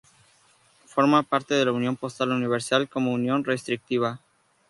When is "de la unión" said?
1.53-1.95